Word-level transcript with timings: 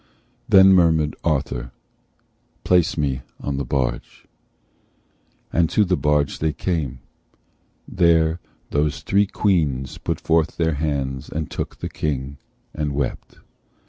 Then 0.49 0.69
murmur'd 0.69 1.15
Arthur, 1.23 1.71
"Place 2.63 2.97
me 2.97 3.21
in 3.43 3.57
the 3.57 3.63
barge," 3.63 4.25
And 5.53 5.69
to 5.69 5.85
the 5.85 5.95
barge 5.95 6.39
they 6.39 6.53
came. 6.53 7.01
There 7.87 8.39
those 8.71 9.01
three 9.03 9.27
Queens 9.27 9.99
Put 9.99 10.19
forth 10.19 10.57
their 10.57 10.73
hands, 10.73 11.29
and 11.29 11.51
took 11.51 11.77
the 11.77 11.87
King, 11.87 12.39
and 12.73 12.93
wept. 12.95 13.41